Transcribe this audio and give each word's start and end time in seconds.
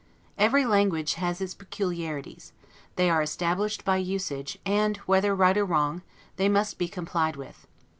Every 0.35 0.65
language 0.65 1.13
has 1.21 1.39
its 1.41 1.53
peculiarities; 1.53 2.53
they 2.95 3.07
are 3.07 3.21
established 3.21 3.85
by 3.85 3.97
usage, 3.97 4.57
and 4.65 4.97
whether 5.05 5.35
right 5.35 5.55
or 5.55 5.65
wrong, 5.65 6.01
they 6.37 6.49
must 6.49 6.79
be 6.79 6.87
complied 6.87 7.35
with. 7.35 7.67